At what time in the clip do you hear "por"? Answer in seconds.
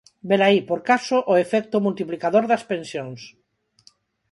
0.69-0.79